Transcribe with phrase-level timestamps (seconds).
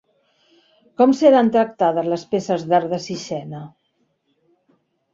[1.01, 3.63] Com seran tractades les peces d'art de Sixena?